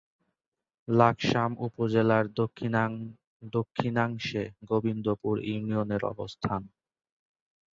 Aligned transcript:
লাকসাম 0.87 1.51
উপজেলার 1.67 2.25
দক্ষিণাংশে 3.53 4.43
গোবিন্দপুর 4.69 5.35
ইউনিয়নের 5.45 6.03
অবস্থান। 6.03 6.61